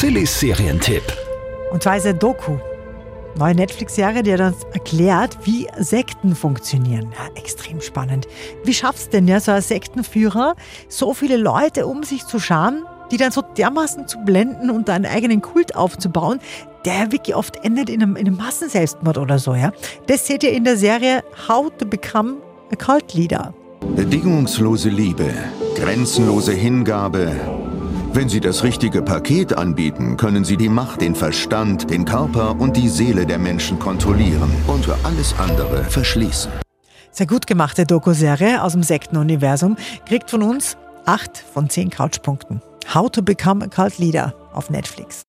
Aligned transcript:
Sillys 0.00 0.40
Serientipp. 0.40 1.02
Und 1.72 1.82
zwar 1.82 1.98
ist 1.98 2.06
ein 2.06 2.18
Doku. 2.18 2.56
Neue 3.36 3.54
Netflix-Serie, 3.54 4.22
die 4.22 4.32
uns 4.32 4.64
erklärt, 4.72 5.36
wie 5.44 5.68
Sekten 5.76 6.34
funktionieren. 6.34 7.12
Ja, 7.12 7.28
extrem 7.38 7.82
spannend. 7.82 8.26
Wie 8.64 8.72
schafft's 8.72 9.10
denn 9.10 9.28
ja 9.28 9.40
so 9.40 9.52
ein 9.52 9.60
Sektenführer, 9.60 10.56
so 10.88 11.12
viele 11.12 11.36
Leute 11.36 11.86
um 11.86 12.02
sich 12.02 12.24
zu 12.24 12.38
scharen, 12.40 12.86
die 13.10 13.18
dann 13.18 13.30
so 13.30 13.42
dermaßen 13.42 14.08
zu 14.08 14.16
blenden 14.24 14.70
und 14.70 14.88
einen 14.88 15.04
eigenen 15.04 15.42
Kult 15.42 15.76
aufzubauen, 15.76 16.40
der 16.86 17.12
wirklich 17.12 17.36
oft 17.36 17.62
endet 17.62 17.90
in 17.90 18.02
einem, 18.02 18.16
in 18.16 18.26
einem 18.26 18.38
Massenselbstmord 18.38 19.18
oder 19.18 19.38
so, 19.38 19.54
ja? 19.54 19.70
Das 20.06 20.26
seht 20.26 20.42
ihr 20.42 20.52
in 20.52 20.64
der 20.64 20.78
Serie 20.78 21.22
How 21.46 21.70
to 21.76 21.84
Become 21.84 22.38
a 22.72 22.76
Cult 22.76 23.12
Leader. 23.12 23.52
Bedingungslose 23.96 24.88
Liebe, 24.88 25.30
grenzenlose 25.74 26.52
Hingabe. 26.52 27.69
Wenn 28.12 28.28
Sie 28.28 28.40
das 28.40 28.64
richtige 28.64 29.02
Paket 29.02 29.56
anbieten, 29.56 30.16
können 30.16 30.44
Sie 30.44 30.56
die 30.56 30.68
Macht, 30.68 31.00
den 31.00 31.14
Verstand, 31.14 31.90
den 31.90 32.04
Körper 32.04 32.56
und 32.58 32.76
die 32.76 32.88
Seele 32.88 33.24
der 33.24 33.38
Menschen 33.38 33.78
kontrollieren 33.78 34.50
und 34.66 34.84
für 34.84 34.96
alles 35.04 35.32
andere 35.38 35.84
verschließen. 35.84 36.50
Sehr 37.12 37.26
gut 37.28 37.46
gemachte 37.46 37.86
Doku-Serie 37.86 38.64
aus 38.64 38.72
dem 38.72 38.82
Sektenuniversum 38.82 39.76
kriegt 40.06 40.28
von 40.28 40.42
uns 40.42 40.76
8 41.06 41.38
von 41.38 41.70
10 41.70 41.90
Couchpunkten. 41.90 42.60
How 42.92 43.08
to 43.08 43.22
Become 43.22 43.64
a 43.64 43.68
Cult 43.68 43.98
Leader 43.98 44.34
auf 44.52 44.70
Netflix. 44.70 45.18